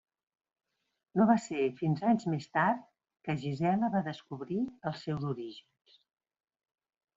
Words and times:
No 1.19 1.27
va 1.31 1.35
ser 1.43 1.65
fins 1.81 2.01
anys 2.13 2.25
més 2.35 2.47
tard, 2.57 2.81
que 3.29 3.37
Gisela 3.45 3.91
va 3.99 4.03
descobrir 4.09 4.59
els 4.93 5.07
seus 5.09 5.29
orígens. 5.37 6.03